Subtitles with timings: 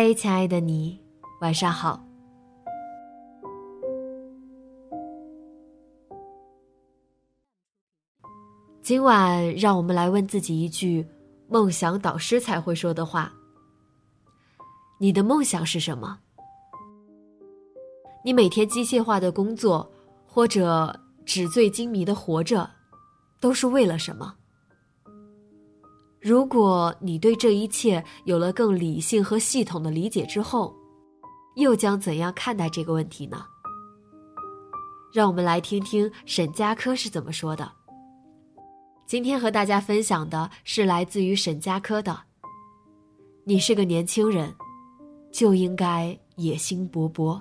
[0.00, 0.96] 嗨，亲爱的你，
[1.40, 2.00] 晚上好。
[8.80, 11.04] 今晚，让我们来问自己一句
[11.48, 13.32] 梦想导师才会说的话：
[15.00, 16.20] 你的梦想是什么？
[18.24, 19.90] 你每天机械化的工作，
[20.24, 20.96] 或者
[21.26, 22.70] 纸醉金迷的活着，
[23.40, 24.36] 都是为了什么？
[26.20, 30.74] 如果你对这一切有了更理性和系统的理解之后，
[31.54, 33.44] 又将怎样看待这个问题呢？
[35.12, 37.70] 让我们来听听沈佳柯是怎么说的。
[39.06, 42.20] 今天和大家分享的是来自于沈佳柯的
[43.44, 44.54] ：“你是个年轻人，
[45.32, 47.40] 就应该野心勃勃。”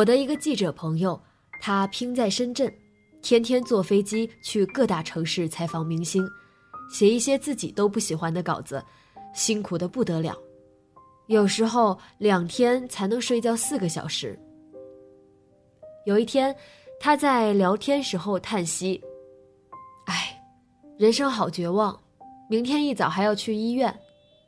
[0.00, 1.20] 我的一个记者朋友，
[1.60, 2.72] 他拼在深圳，
[3.20, 6.26] 天天坐飞机去各大城市采访明星，
[6.90, 8.82] 写一些自己都不喜欢的稿子，
[9.34, 10.34] 辛苦的不得了。
[11.26, 14.40] 有时候两天才能睡觉四个小时。
[16.06, 16.56] 有一天，
[16.98, 18.98] 他在聊天时候叹息
[20.08, 20.42] ：“哎，
[20.96, 21.94] 人生好绝望，
[22.48, 23.94] 明天一早还要去医院，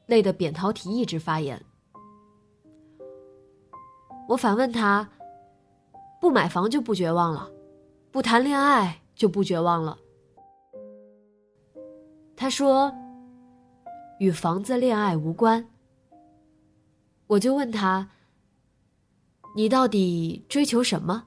[0.06, 1.62] 累得扁桃体一直发炎。”
[4.26, 5.06] 我反问他。
[6.22, 7.50] 不买房就不绝望了，
[8.12, 9.98] 不谈恋爱就不绝望了。
[12.36, 12.94] 他说
[14.20, 15.68] ：“与房子、恋爱无关。”
[17.26, 18.08] 我就问他
[19.56, 21.24] ：“你到底追求什么？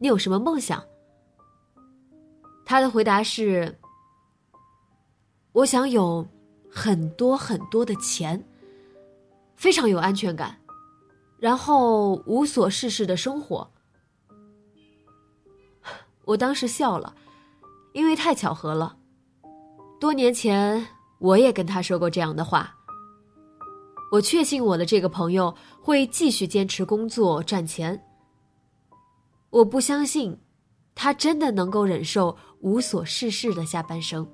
[0.00, 0.82] 你有什么梦想？”
[2.66, 3.78] 他的回答是
[5.54, 6.26] ：“我想有
[6.68, 8.44] 很多很多的钱，
[9.54, 10.58] 非常有安全感，
[11.38, 13.70] 然后无所事事的生活。”
[16.26, 17.14] 我当时笑了，
[17.94, 18.94] 因为太巧合了。
[19.98, 20.86] 多年前，
[21.18, 22.74] 我也跟他说过这样的话。
[24.12, 28.00] 我确信我的这个朋友会继续坚持工作赚钱。
[29.50, 30.38] 我不相信，
[30.94, 34.28] 他真的能够忍受无所事事的下半生。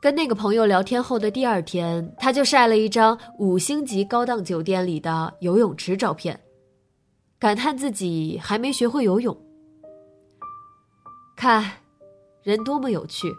[0.00, 6.40] 跟那个朋友聊天后的第二天，他就晒了一张五星级高档酒店里的游泳池照片，
[7.38, 9.36] 感叹自己还没学会游泳。
[11.36, 11.70] 看，
[12.42, 13.30] 人多么有趣，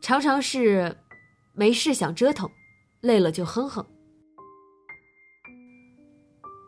[0.00, 0.96] 常常是
[1.54, 2.48] 没事想折腾，
[3.00, 3.84] 累了就哼哼。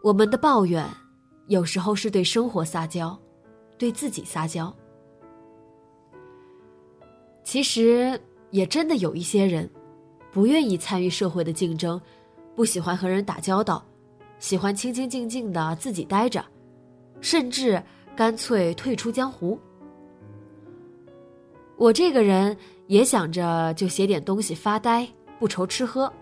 [0.02, 0.84] 我们的抱怨，
[1.46, 3.16] 有时候是对生活撒娇，
[3.78, 4.74] 对自己撒娇。
[7.44, 8.20] 其实。
[8.52, 9.68] 也真的有一些人，
[10.30, 12.00] 不愿意参与社会的竞争，
[12.54, 13.84] 不喜欢和人打交道，
[14.38, 16.44] 喜欢清清静静的自己待着，
[17.20, 17.82] 甚至
[18.14, 19.58] 干脆退出江湖。
[21.76, 22.56] 我这个人
[22.86, 25.08] 也想着就写点东西发呆，
[25.40, 26.12] 不愁吃喝。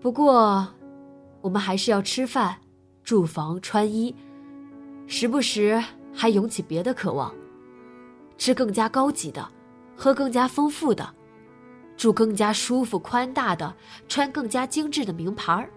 [0.00, 0.66] 不过，
[1.40, 2.56] 我们还是要吃饭、
[3.02, 4.14] 住房、穿衣，
[5.06, 5.82] 时不时
[6.12, 7.34] 还涌起别的渴望，
[8.38, 9.46] 吃更加高级的。
[9.96, 11.08] 喝更加丰富的，
[11.96, 13.74] 住更加舒服宽大的，
[14.08, 15.70] 穿更加精致的名牌儿。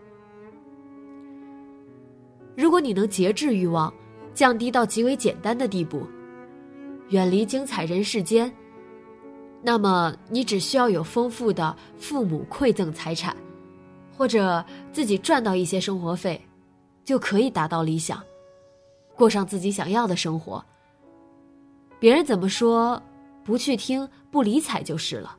[2.56, 3.94] 如果你能节制欲望，
[4.34, 6.08] 降低到极为简单的地步，
[7.10, 8.52] 远离精彩人世间，
[9.62, 13.36] 那么你只需要有丰富的父母馈赠财产，
[14.16, 16.42] 或者自己赚到一些生活费，
[17.06, 18.24] 就可以达到理想，
[19.16, 20.64] 过上自己想要的生活。
[22.00, 23.02] 别人怎么说，
[23.48, 25.38] 不去听，不理睬就是了。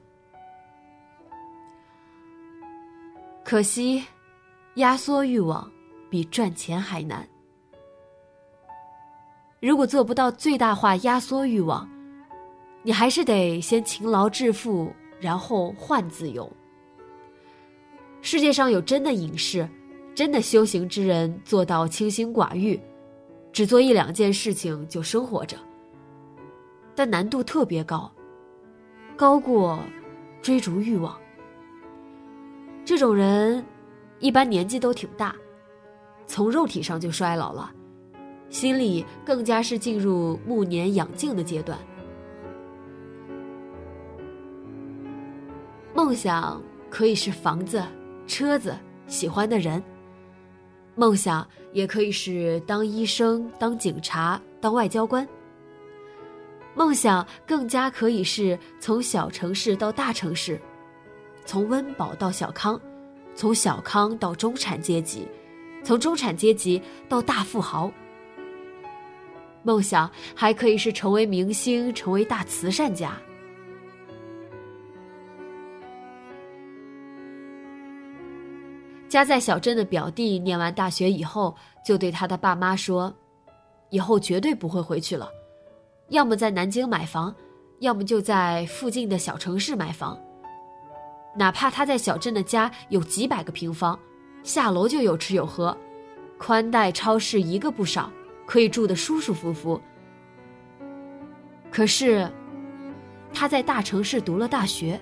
[3.44, 4.02] 可惜，
[4.76, 5.70] 压缩欲望
[6.08, 7.28] 比赚钱还难。
[9.60, 11.86] 如果做不到最大化压缩欲望，
[12.82, 14.90] 你还是得先勤劳致富，
[15.20, 16.50] 然后换自由。
[18.22, 19.68] 世界上有真的隐士，
[20.14, 22.80] 真的修行之人，做到清心寡欲，
[23.52, 25.58] 只做一两件事情就生活着，
[26.98, 28.10] 但难度特别高，
[29.16, 29.78] 高过
[30.42, 31.16] 追逐欲望。
[32.84, 33.64] 这种人，
[34.18, 35.32] 一般年纪都挺大，
[36.26, 37.70] 从肉体上就衰老了，
[38.50, 41.78] 心里更加是进入暮年养静的阶段。
[45.94, 46.60] 梦想
[46.90, 47.80] 可以是房子、
[48.26, 49.80] 车子、喜欢的人；
[50.96, 55.24] 梦想也可以是当医生、当警察、当外交官；
[56.78, 60.60] 梦想更加可以是从小城市到大城市。
[61.44, 62.80] 从温饱到小康，
[63.34, 65.26] 从小康到中产阶级，
[65.82, 67.90] 从中产阶级到大富豪。
[69.64, 73.18] 梦想还可以是成为明星，成为大慈善家。
[79.08, 83.12] 家在小镇的表弟念完大学以后，就对他的爸妈说
[83.90, 85.28] ：“以后绝对不会回去了，
[86.08, 87.34] 要么在南京买房，
[87.80, 90.18] 要么就在附近的小城市买房。”
[91.36, 93.96] 哪怕他在小镇的家有几百个平方，
[94.42, 95.76] 下楼就有吃有喝，
[96.36, 98.10] 宽带超市一个不少，
[98.44, 99.80] 可以住得舒舒服服。
[101.70, 102.28] 可是，
[103.32, 104.98] 他在大城市读了大学，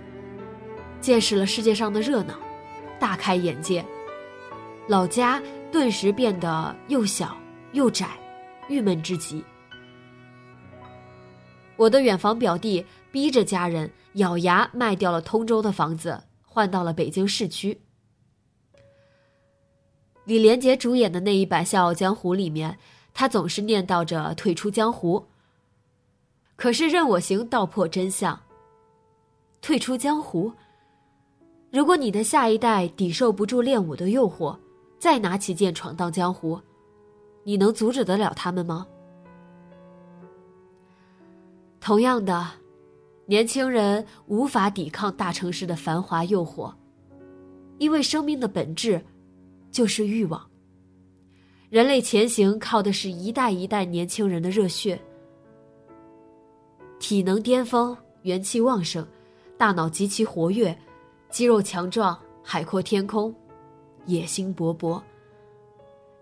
[1.01, 2.35] 见识了世界上的热闹，
[2.99, 3.83] 大开眼界，
[4.89, 7.35] 老家顿时变得又小
[7.73, 8.09] 又窄，
[8.69, 9.43] 郁闷至极。
[11.77, 16.23] 我的远房表弟逼着家人咬牙卖掉了通州的房子。
[16.57, 17.79] 换到了北京市区。
[20.25, 22.79] 李连杰主演的那一版《笑傲江湖》里面，
[23.13, 25.23] 他总是念叨着退出江湖。
[26.57, 28.41] 可是任我行道破真相。
[29.61, 30.51] 退出江湖。
[31.71, 34.59] 如果你的下一代抵受不住练武的诱惑，
[34.99, 36.59] 再拿起剑闯荡江湖，
[37.45, 38.87] 你能阻止得了他们吗？
[41.81, 42.47] 同样的。
[43.29, 46.73] 年轻人无法抵抗大城市的繁华诱惑，
[47.79, 49.05] 因为生命的本质
[49.73, 50.49] 就是欲望。
[51.69, 54.97] 人类前行靠的是一代一代年轻人的热血，
[57.01, 59.05] 体能巅峰，元气旺盛，
[59.59, 60.79] 大脑极其活跃，
[61.29, 63.35] 肌肉强壮，海阔天空，
[64.05, 65.03] 野心勃勃。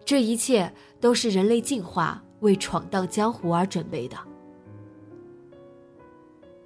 [0.06, 0.72] 这一切
[1.02, 4.16] 都是人类进化为闯荡江湖而准备的。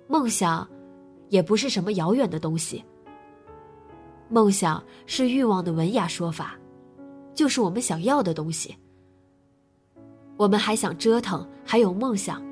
[0.08, 0.66] 梦想，
[1.28, 2.82] 也不是什么遥远的东西。
[4.30, 6.58] 梦想是欲望的文雅说法，
[7.34, 8.74] 就是我们想要的东西。
[10.38, 12.42] 我们还想折腾，还有梦想，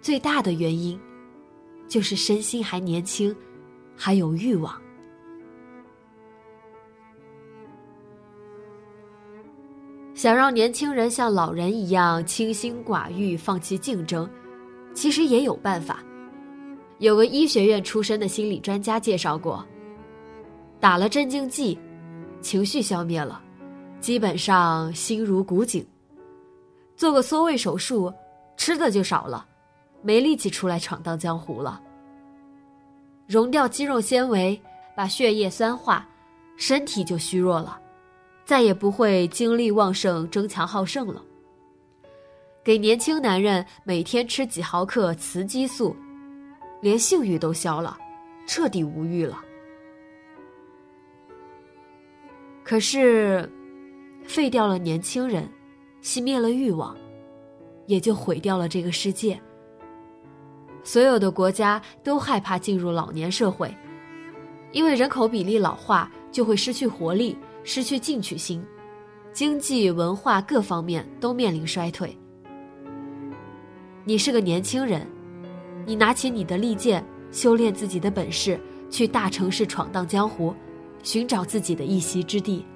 [0.00, 1.00] 最大的原因，
[1.86, 3.34] 就是身心还年轻，
[3.96, 4.76] 还有欲望。
[10.14, 14.28] 想让年轻人像老人一样清心寡欲，放弃竞争，
[14.92, 16.02] 其实也有办法。
[16.98, 19.64] 有个医学院出身的心理专家介绍过，
[20.80, 21.78] 打了镇静剂，
[22.40, 23.42] 情绪消灭了，
[24.00, 25.86] 基本上心如古井。
[26.96, 28.10] 做个缩胃手术，
[28.56, 29.46] 吃的就少了，
[30.00, 31.78] 没力气出来闯荡江湖了。
[33.26, 34.58] 溶掉肌肉纤维，
[34.96, 36.08] 把血液酸化，
[36.56, 37.78] 身体就虚弱了，
[38.46, 41.22] 再也不会精力旺盛、争强好胜了。
[42.64, 45.94] 给年轻男人每天吃几毫克雌激素。
[46.86, 47.98] 连性欲都消了，
[48.46, 49.42] 彻底无欲了。
[52.62, 53.50] 可是，
[54.22, 55.48] 废掉了年轻人，
[56.00, 56.96] 熄灭了欲望，
[57.88, 59.36] 也就毁掉了这个世界。
[60.84, 63.76] 所有的国家都害怕进入老年社会，
[64.70, 68.64] 因为人口比例老化就会失去活力，失去进取心，
[69.32, 72.16] 经济、文化各方面都面临衰退。
[74.04, 75.04] 你是个年轻人。
[75.86, 80.52] 你拿起你的利剑，修炼自己的本事，去大城市闯荡江湖，
[81.04, 82.66] 寻找自己的一席之地。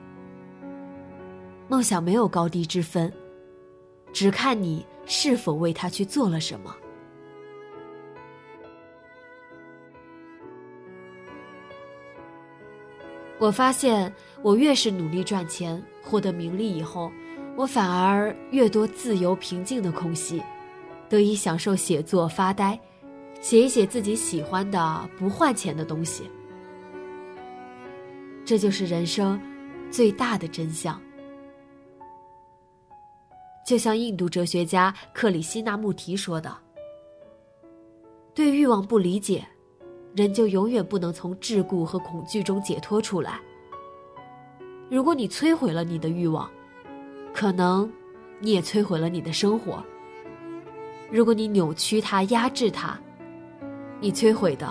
[1.66, 3.12] 梦想没有高低之分，
[4.12, 6.72] 只看你是否为他去做了什么。
[13.40, 17.10] 我发现，我越是努力赚钱、获得名利以后，
[17.56, 20.40] 我反而越多自由平静的空隙，
[21.08, 22.78] 得以享受写作发呆，
[23.40, 26.30] 写一写自己喜欢的不换钱的东西。
[28.44, 29.40] 这就是人生
[29.90, 31.00] 最大的真相。
[33.66, 36.56] 就像印度哲学家克里希那穆提说的
[38.34, 39.46] ：“对欲望不理解，
[40.16, 43.40] 人就永远不能从桎梏和恐惧中解脱出来。
[44.90, 46.50] 如果你摧毁了你的欲望，
[47.32, 47.88] 可能
[48.40, 49.84] 你也摧毁了你的生活。
[51.08, 53.00] 如果你扭曲它、压制它，
[54.00, 54.66] 你摧毁的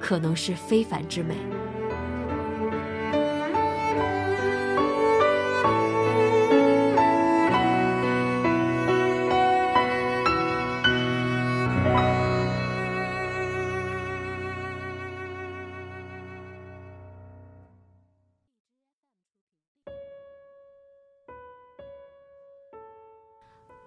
[0.00, 1.36] 可能是非凡之美。”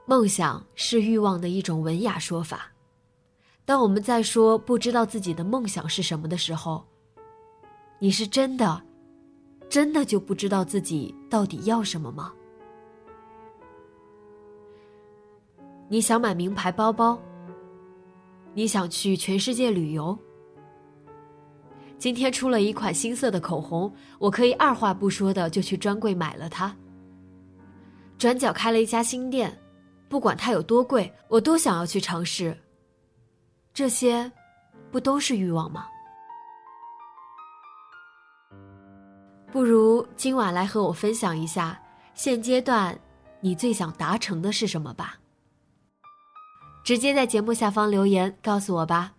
[0.10, 2.72] 梦想是欲望的一种文雅说法。
[3.70, 6.84] 当我们在说不知道自己的梦想是什么的时候，
[8.00, 8.82] 你是真的、
[9.70, 12.34] 真的就不知道自己到底要什么吗？
[15.88, 17.22] 你想买名牌包包，
[18.56, 20.18] 你想去全世界旅游。
[22.00, 26.76] 今天出了一款新色的口红，我可以二话不说的就去专柜买了它。
[28.18, 29.56] 转角开了一家新店。
[30.10, 32.58] 不管它有多贵，我都想要去尝试。
[33.74, 34.32] 这些，
[34.92, 35.86] 不都是欲望吗？
[39.52, 41.82] 不如今晚来和我分享一下，
[42.14, 43.00] 现阶段
[43.40, 45.18] 你最想达成的是什么吧。
[46.84, 49.14] 直接在节目下方留言告诉我吧。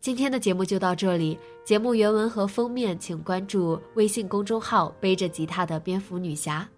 [0.00, 1.38] 今天的节目就到这里。
[1.64, 6.68] 节目原文和封面，请关注微信公众号“背着吉他的蝙蝠女侠”。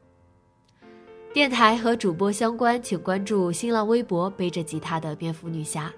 [1.30, 5.92] 电台和主播相关，请关注新浪微博“背着吉他的蝙蝠女侠”。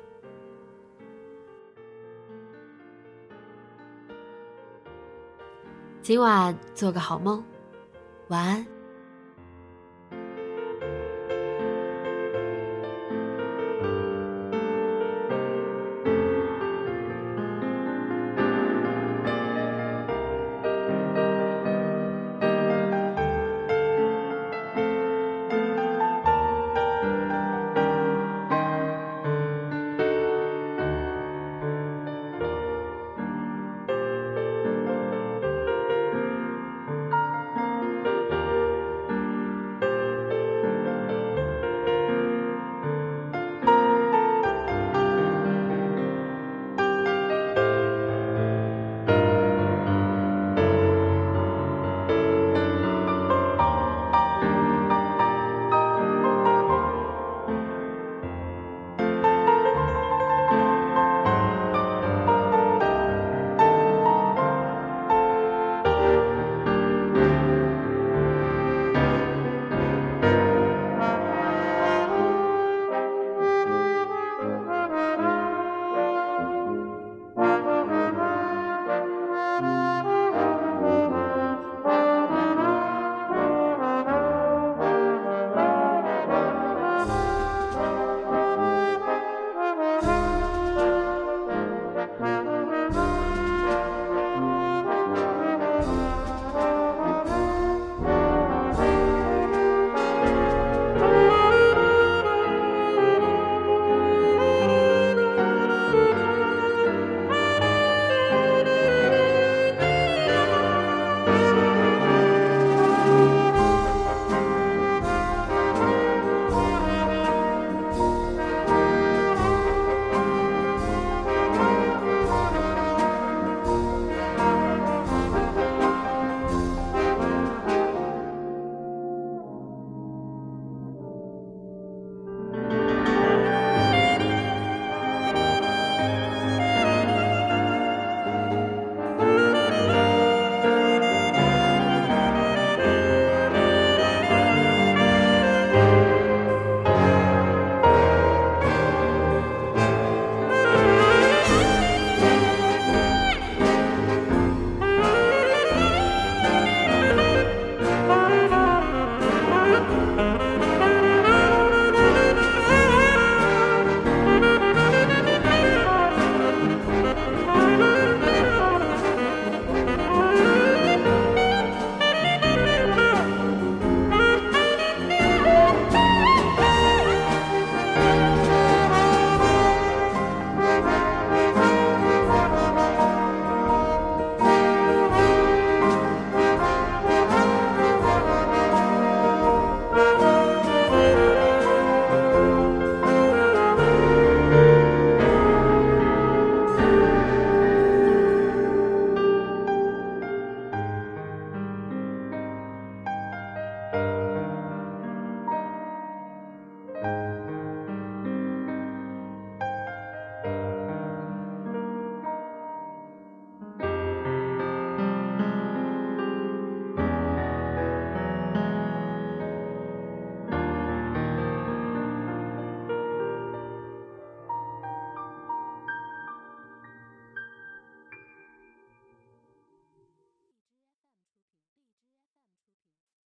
[6.03, 7.43] 今晚做个好梦，
[8.29, 8.67] 晚安。